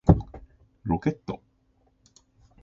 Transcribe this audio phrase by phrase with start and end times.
[0.83, 1.43] ロケット